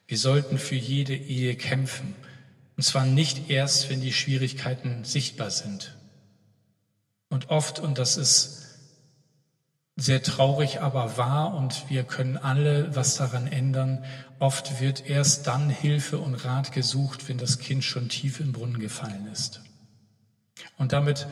[0.09, 2.14] Wir sollten für jede Ehe kämpfen.
[2.77, 5.96] Und zwar nicht erst, wenn die Schwierigkeiten sichtbar sind.
[7.29, 8.79] Und oft, und das ist
[9.96, 14.05] sehr traurig, aber wahr, und wir können alle was daran ändern,
[14.38, 18.79] oft wird erst dann Hilfe und Rat gesucht, wenn das Kind schon tief im Brunnen
[18.79, 19.62] gefallen ist.
[20.76, 21.26] Und damit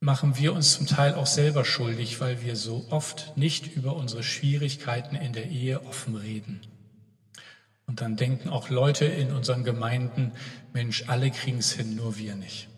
[0.00, 4.22] machen wir uns zum Teil auch selber schuldig, weil wir so oft nicht über unsere
[4.22, 6.60] Schwierigkeiten in der Ehe offen reden.
[7.86, 10.32] Und dann denken auch Leute in unseren Gemeinden,
[10.72, 12.68] Mensch, alle kriegen es hin, nur wir nicht.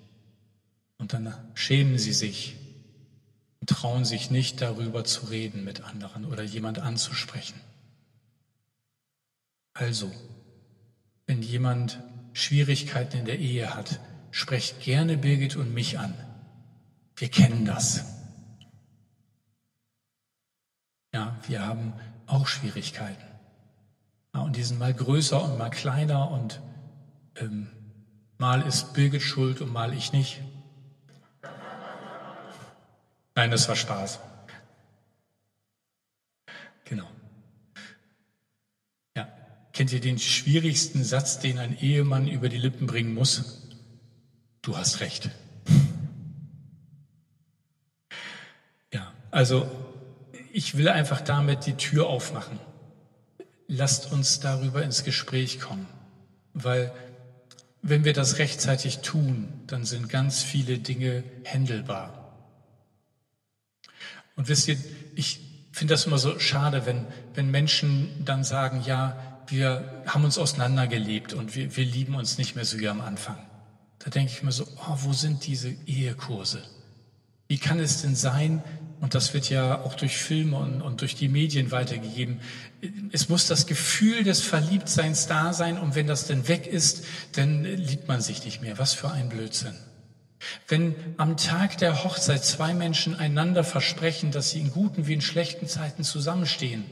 [0.98, 2.56] Und dann schämen sie sich
[3.60, 7.60] und trauen sich nicht darüber zu reden mit anderen oder jemand anzusprechen.
[9.74, 10.10] Also,
[11.26, 12.00] wenn jemand
[12.32, 14.00] Schwierigkeiten in der Ehe hat,
[14.32, 16.14] Sprecht gerne Birgit und mich an.
[17.16, 18.04] Wir kennen das.
[21.14, 21.92] Ja, wir haben
[22.26, 23.22] auch Schwierigkeiten.
[24.34, 26.62] Ja, und die sind mal größer und mal kleiner und
[27.36, 27.68] ähm,
[28.38, 30.40] mal ist Birgit schuld und mal ich nicht.
[33.34, 34.18] Nein, das war Spaß.
[36.86, 37.08] Genau.
[39.14, 39.28] Ja,
[39.74, 43.61] kennt ihr den schwierigsten Satz, den ein Ehemann über die Lippen bringen muss?
[44.62, 45.28] Du hast recht.
[48.92, 49.68] Ja, also
[50.52, 52.60] ich will einfach damit die Tür aufmachen.
[53.66, 55.88] Lasst uns darüber ins Gespräch kommen,
[56.54, 56.92] weil
[57.80, 62.22] wenn wir das rechtzeitig tun, dann sind ganz viele Dinge händelbar.
[64.36, 64.76] Und wisst ihr,
[65.16, 65.40] ich
[65.72, 71.32] finde das immer so schade, wenn, wenn Menschen dann sagen, ja, wir haben uns auseinandergelebt
[71.32, 73.36] und wir, wir lieben uns nicht mehr so wie am Anfang.
[74.04, 76.62] Da denke ich mir so, oh, wo sind diese Ehekurse?
[77.46, 78.62] Wie kann es denn sein,
[79.00, 82.40] und das wird ja auch durch Filme und, und, durch die Medien weitergegeben,
[83.12, 87.64] es muss das Gefühl des Verliebtseins da sein und wenn das denn weg ist, dann
[87.64, 88.78] liebt man sich nicht mehr.
[88.78, 89.74] Was für ein Blödsinn.
[90.66, 95.20] Wenn am Tag der Hochzeit zwei Menschen einander versprechen, dass sie in guten wie in
[95.20, 96.84] schlechten Zeiten zusammenstehen,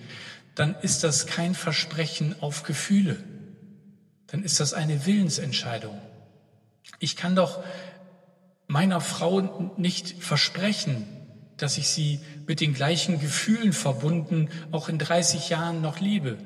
[0.54, 3.16] dann ist das kein Versprechen auf Gefühle.
[4.28, 5.98] Dann ist das eine Willensentscheidung.
[6.98, 7.62] Ich kann doch
[8.66, 11.06] meiner Frau nicht versprechen,
[11.56, 16.38] dass ich sie mit den gleichen Gefühlen verbunden auch in 30 Jahren noch liebe.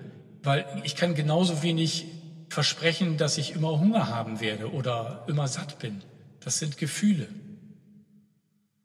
[0.43, 2.07] Weil ich kann genauso wenig
[2.49, 6.03] versprechen, dass ich immer Hunger haben werde oder immer satt bin.
[6.41, 7.29] Das sind Gefühle.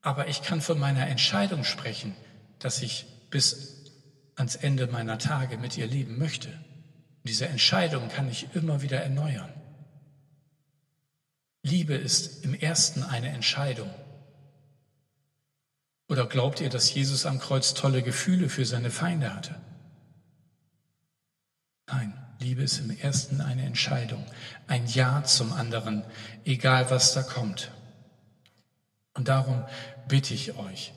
[0.01, 2.15] Aber ich kann von meiner Entscheidung sprechen,
[2.59, 3.85] dass ich bis
[4.35, 6.49] ans Ende meiner Tage mit ihr leben möchte.
[7.25, 9.51] diese Entscheidung kann ich immer wieder erneuern.
[11.63, 13.89] Liebe ist im ersten eine Entscheidung.
[16.07, 19.55] Oder glaubt ihr, dass Jesus am Kreuz tolle Gefühle für seine Feinde hatte?
[21.87, 24.25] Nein, Liebe ist im ersten eine Entscheidung,
[24.67, 26.03] ein Ja zum anderen,
[26.45, 27.71] egal was da kommt.
[29.13, 29.65] Und darum
[30.07, 30.93] bitte ich euch,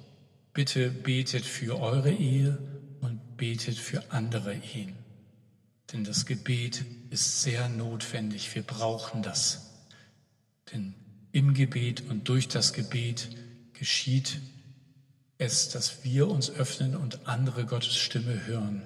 [0.52, 2.58] bitte betet für eure Ehe
[3.00, 4.96] und betet für andere Ehen.
[5.92, 8.54] Denn das Gebet ist sehr notwendig.
[8.54, 9.71] Wir brauchen das.
[10.70, 10.94] Denn
[11.32, 13.30] im Gebet und durch das Gebet
[13.72, 14.40] geschieht
[15.38, 18.82] es, dass wir uns öffnen und andere Gottes Stimme hören.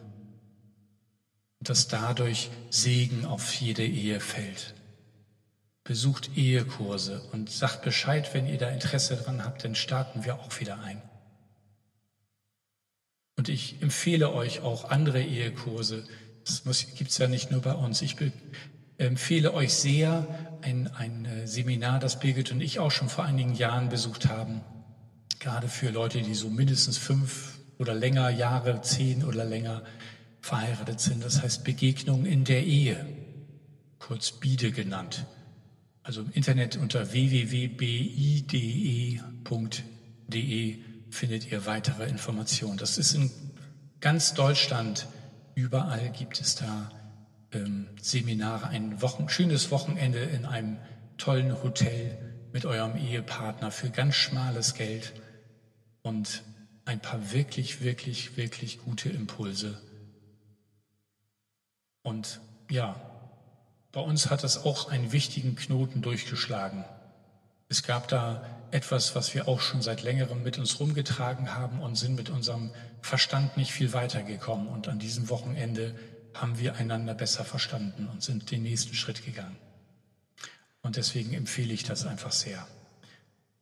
[1.58, 4.74] Und dass dadurch Segen auf jede Ehe fällt.
[5.84, 10.60] Besucht Ehekurse und sagt Bescheid, wenn ihr da Interesse dran habt, dann starten wir auch
[10.60, 11.02] wieder ein.
[13.36, 16.04] Und ich empfehle euch auch andere Ehekurse.
[16.44, 18.02] Das gibt es ja nicht nur bei uns.
[18.02, 18.16] Ich
[18.98, 20.26] empfehle euch sehr
[20.62, 24.62] ein, ein äh, Seminar, das Birgit und ich auch schon vor einigen Jahren besucht haben
[25.46, 29.85] gerade für Leute, die so mindestens fünf oder länger Jahre, zehn oder länger
[30.40, 31.22] verheiratet sind.
[31.24, 33.06] Das heißt Begegnung in der Ehe,
[34.00, 35.24] kurz BIDE genannt.
[36.02, 37.78] Also im Internet unter www.bide.de
[40.32, 40.78] e
[41.11, 42.76] findet ihr weitere Informationen.
[42.78, 43.30] Das ist in
[44.00, 45.06] ganz Deutschland,
[45.54, 46.90] überall gibt es da
[47.52, 50.78] ähm, Seminare, ein Wochen, schönes Wochenende in einem
[51.16, 52.18] tollen Hotel
[52.52, 55.12] mit eurem Ehepartner für ganz schmales Geld
[56.02, 56.42] und
[56.85, 59.80] ein paar wirklich, wirklich, wirklich gute Impulse.
[62.02, 63.00] Und ja,
[63.92, 66.85] bei uns hat es auch einen wichtigen Knoten durchgeschlagen.
[67.68, 71.96] Es gab da etwas, was wir auch schon seit längerem mit uns rumgetragen haben und
[71.96, 74.68] sind mit unserem Verstand nicht viel weitergekommen.
[74.68, 75.94] Und an diesem Wochenende
[76.40, 79.57] haben wir einander besser verstanden und sind den nächsten Schritt gegangen.
[80.83, 82.66] Und deswegen empfehle ich das einfach sehr.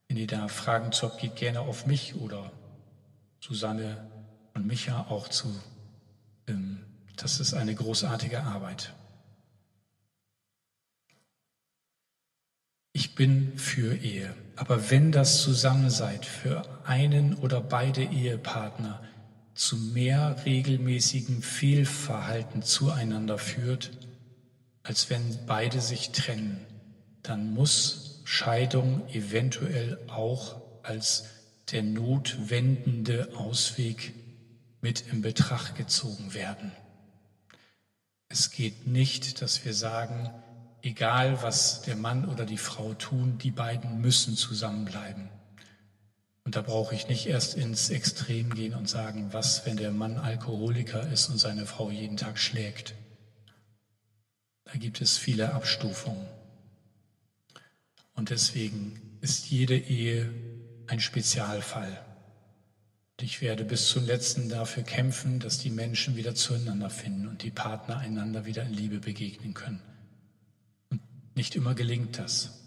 [0.08, 2.52] Wenn ihr da Fragen zu habt, geht gerne auf mich oder
[3.40, 4.10] Susanne
[4.54, 5.54] und Micha auch zu.
[6.46, 6.84] Ähm,
[7.16, 8.92] das ist eine großartige Arbeit.
[12.92, 14.34] Ich bin für Ehe.
[14.56, 19.02] Aber wenn das Zusammensein für einen oder beide Ehepartner
[19.54, 23.92] zu mehr regelmäßigem Fehlverhalten zueinander führt,
[24.82, 26.58] als wenn beide sich trennen,
[27.22, 31.24] dann muss Scheidung eventuell auch als
[31.70, 34.14] der notwendende Ausweg
[34.80, 36.72] mit in Betracht gezogen werden.
[38.28, 40.30] Es geht nicht, dass wir sagen,
[40.82, 45.30] egal was der Mann oder die Frau tun, die beiden müssen zusammenbleiben.
[46.44, 50.18] Und da brauche ich nicht erst ins Extrem gehen und sagen, was, wenn der Mann
[50.18, 52.94] Alkoholiker ist und seine Frau jeden Tag schlägt.
[54.64, 56.26] Da gibt es viele Abstufungen.
[58.14, 60.32] Und deswegen ist jede Ehe
[60.86, 62.04] ein Spezialfall.
[63.12, 67.42] Und ich werde bis zum letzten dafür kämpfen, dass die Menschen wieder zueinander finden und
[67.42, 69.80] die Partner einander wieder in Liebe begegnen können.
[70.90, 71.00] Und
[71.34, 72.63] nicht immer gelingt das.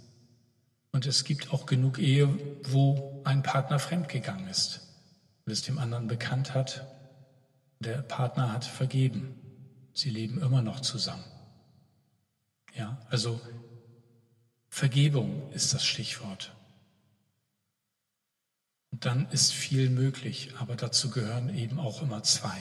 [0.92, 2.28] Und es gibt auch genug Ehe,
[2.64, 4.82] wo ein Partner fremdgegangen ist,
[5.46, 6.86] weil es dem anderen bekannt hat.
[7.80, 9.36] Der Partner hat vergeben.
[9.94, 11.24] Sie leben immer noch zusammen.
[12.76, 13.42] Ja, also
[14.70, 16.56] Vergebung ist das Stichwort.
[18.92, 22.58] Und dann ist viel möglich, aber dazu gehören eben auch immer zwei.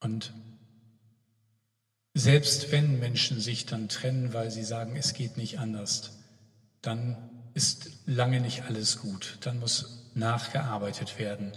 [0.00, 0.32] Und
[2.14, 6.18] selbst wenn Menschen sich dann trennen, weil sie sagen, es geht nicht anders,
[6.82, 7.16] dann
[7.54, 9.38] ist lange nicht alles gut.
[9.42, 11.52] Dann muss nachgearbeitet werden.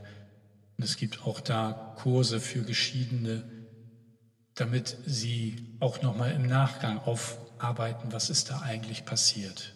[0.78, 3.44] Und es gibt auch da Kurse für Geschiedene,
[4.56, 9.74] damit sie auch nochmal im Nachgang aufarbeiten, was ist da eigentlich passiert.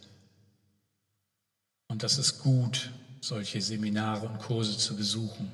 [1.87, 5.51] Und das ist gut, solche Seminare und Kurse zu besuchen,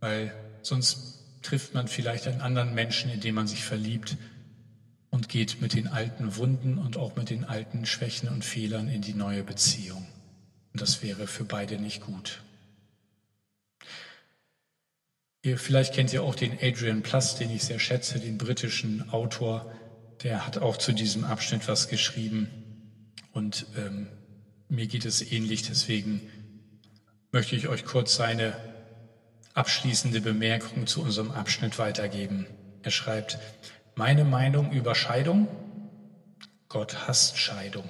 [0.00, 4.16] weil sonst trifft man vielleicht einen anderen Menschen, in den man sich verliebt
[5.14, 9.00] und geht mit den alten Wunden und auch mit den alten Schwächen und Fehlern in
[9.00, 10.04] die neue Beziehung.
[10.72, 12.42] Und das wäre für beide nicht gut.
[15.42, 19.72] Ihr, vielleicht kennt ihr auch den Adrian Plus, den ich sehr schätze, den britischen Autor.
[20.24, 22.48] Der hat auch zu diesem Abschnitt was geschrieben.
[23.30, 24.08] Und ähm,
[24.68, 26.22] mir geht es ähnlich, deswegen
[27.30, 28.56] möchte ich euch kurz seine
[29.52, 32.46] abschließende Bemerkung zu unserem Abschnitt weitergeben.
[32.82, 33.38] Er schreibt,
[33.96, 35.48] meine Meinung über Scheidung,
[36.68, 37.88] Gott hasst Scheidung,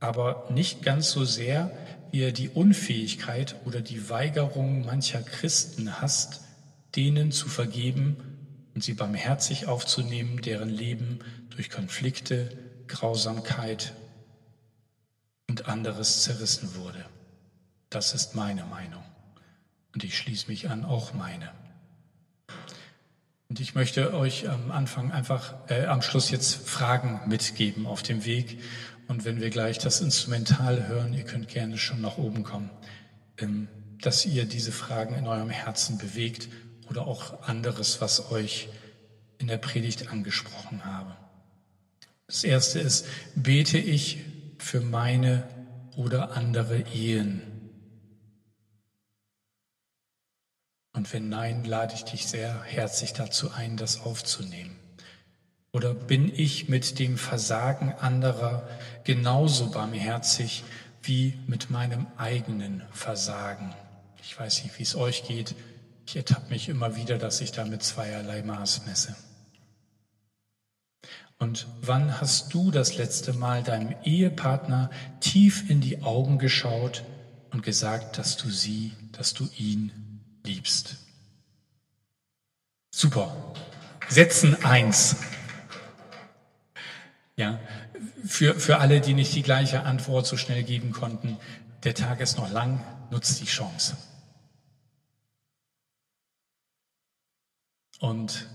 [0.00, 1.70] aber nicht ganz so sehr,
[2.10, 6.42] wie er die Unfähigkeit oder die Weigerung mancher Christen hasst,
[6.94, 8.16] denen zu vergeben
[8.74, 11.20] und sie barmherzig aufzunehmen, deren Leben
[11.50, 12.56] durch Konflikte,
[12.86, 13.94] Grausamkeit
[15.48, 17.04] und anderes zerrissen wurde.
[17.88, 19.02] Das ist meine Meinung.
[19.94, 21.50] Und ich schließe mich an, auch meine.
[23.52, 28.24] Und ich möchte euch am Anfang einfach, äh, am Schluss jetzt Fragen mitgeben auf dem
[28.24, 28.58] Weg.
[29.08, 32.70] Und wenn wir gleich das Instrumental hören, ihr könnt gerne schon nach oben kommen,
[33.36, 33.68] ähm,
[34.00, 36.48] dass ihr diese Fragen in eurem Herzen bewegt
[36.88, 38.70] oder auch anderes, was euch
[39.36, 41.14] in der Predigt angesprochen habe.
[42.28, 44.20] Das erste ist, bete ich
[44.56, 45.46] für meine
[45.98, 47.42] oder andere Ehen?
[50.92, 54.78] Und wenn nein, lade ich dich sehr herzlich dazu ein, das aufzunehmen.
[55.72, 58.68] Oder bin ich mit dem Versagen anderer
[59.04, 60.64] genauso barmherzig
[61.02, 63.74] wie mit meinem eigenen Versagen?
[64.22, 65.54] Ich weiß nicht, wie es euch geht.
[66.06, 69.16] Ich ertappe mich immer wieder, dass ich da mit zweierlei Maß messe.
[71.38, 74.90] Und wann hast du das letzte Mal deinem Ehepartner
[75.20, 77.02] tief in die Augen geschaut
[77.50, 80.11] und gesagt, dass du sie, dass du ihn
[80.44, 80.96] liebst.
[82.90, 83.54] Super.
[84.08, 85.16] Setzen eins.
[87.36, 87.58] Ja,
[88.24, 91.38] für, für alle, die nicht die gleiche Antwort so schnell geben konnten,
[91.84, 93.96] der Tag ist noch lang, nutzt die Chance.
[97.98, 98.48] Und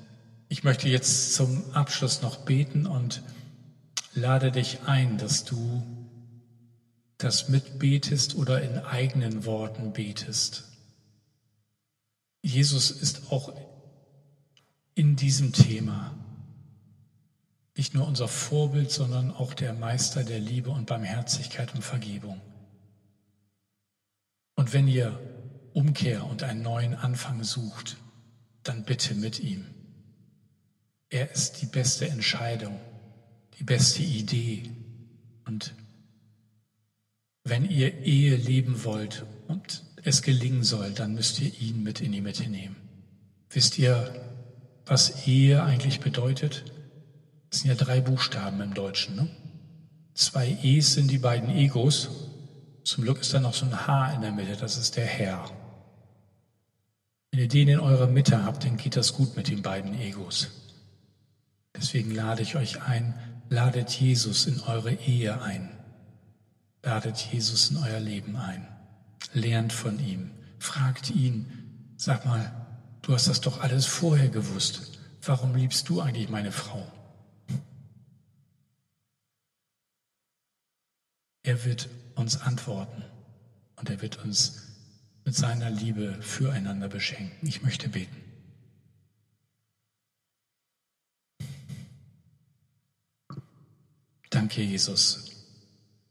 [0.50, 3.22] ich möchte jetzt zum Abschluss noch beten und
[4.14, 5.84] lade dich ein, dass du
[7.18, 10.66] das mitbetest oder in eigenen Worten betest.
[12.42, 13.54] Jesus ist auch
[14.96, 16.14] in diesem Thema
[17.78, 22.42] nicht nur unser Vorbild, sondern auch der Meister der Liebe und Barmherzigkeit und Vergebung.
[24.56, 25.20] Und wenn ihr
[25.74, 27.98] Umkehr und einen neuen Anfang sucht,
[28.64, 29.66] dann bitte mit ihm.
[31.10, 32.80] Er ist die beste Entscheidung,
[33.60, 34.64] die beste Idee.
[35.46, 35.76] Und
[37.44, 42.12] wenn ihr Ehe leben wollt und es gelingen soll, dann müsst ihr ihn mit in
[42.12, 42.76] die Mitte nehmen.
[43.49, 44.14] Wisst ihr,
[44.86, 46.66] was Ehe eigentlich bedeutet?
[47.51, 49.16] Es sind ja drei Buchstaben im Deutschen.
[49.16, 49.28] Ne?
[50.14, 52.10] Zwei E's sind die beiden Egos.
[52.84, 55.49] Zum Glück ist da noch so ein H in der Mitte, das ist der Herr.
[57.32, 60.47] Wenn ihr den in eurer Mitte habt, dann geht das gut mit den beiden Egos.
[61.76, 63.14] Deswegen lade ich euch ein,
[63.49, 65.70] ladet Jesus in eure Ehe ein.
[66.82, 68.68] Ladet Jesus in euer Leben ein.
[69.34, 70.32] Lernt von ihm.
[70.59, 71.93] Fragt ihn.
[71.97, 72.51] Sag mal,
[73.01, 74.99] du hast das doch alles vorher gewusst.
[75.21, 76.91] Warum liebst du eigentlich meine Frau?
[81.43, 83.03] Er wird uns antworten
[83.78, 84.63] und er wird uns
[85.23, 87.47] mit seiner Liebe füreinander beschenken.
[87.47, 88.15] Ich möchte beten.
[94.30, 95.32] Danke, Jesus.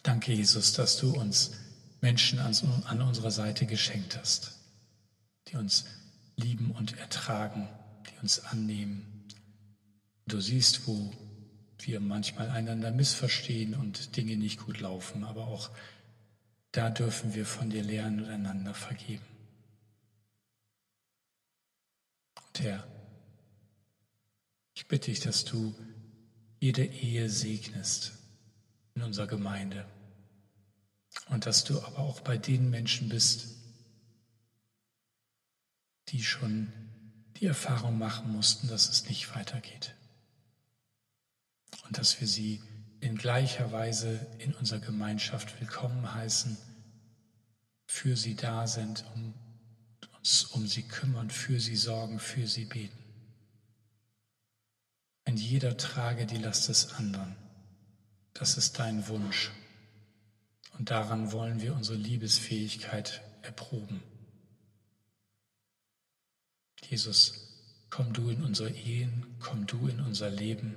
[0.02, 1.52] Danke, Jesus, dass du uns
[2.01, 4.53] Menschen an, unserer Seite geschenkt hast,
[5.49, 5.86] die uns
[6.36, 7.68] lieben und ertragen,
[8.09, 9.24] die uns annehmen.
[10.26, 11.12] Du siehst, wo
[11.78, 15.70] wir manchmal einander missverstehen und Dinge nicht gut laufen, aber auch
[16.72, 19.24] da dürfen wir von dir lernen und einander vergeben.
[22.49, 22.86] Und Herr,
[24.74, 25.74] ich bitte dich, dass du
[26.61, 28.12] jede Ehe segnest
[28.94, 29.86] in unserer Gemeinde
[31.28, 33.48] und dass du aber auch bei den Menschen bist,
[36.08, 36.72] die schon
[37.40, 39.94] die Erfahrung machen mussten, dass es nicht weitergeht.
[41.86, 42.62] Und dass wir sie
[43.00, 46.56] in gleicher Weise in unserer Gemeinschaft willkommen heißen,
[47.86, 49.34] für sie da sind, um
[50.16, 52.98] uns um sie kümmern, für sie sorgen, für sie beten.
[55.24, 57.36] Ein jeder trage die Last des anderen.
[58.34, 59.50] Das ist dein Wunsch.
[60.79, 64.03] Und daran wollen wir unsere Liebesfähigkeit erproben.
[66.89, 70.77] Jesus, komm du in unsere Ehen, komm du in unser Leben.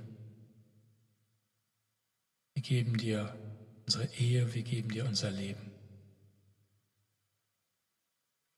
[2.54, 3.36] Wir geben dir
[3.86, 5.72] unsere Ehe, wir geben dir unser Leben.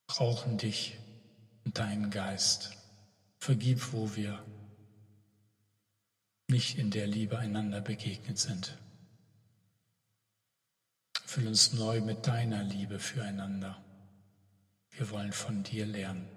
[0.08, 0.98] Wir brauchen dich
[1.66, 2.78] und deinen Geist.
[3.40, 4.46] Vergib, wo wir
[6.48, 8.78] nicht in der Liebe einander begegnet sind.
[11.32, 13.82] Füll uns neu mit deiner Liebe füreinander.
[14.90, 16.28] Wir wollen von dir lernen.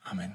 [0.00, 0.34] Amen.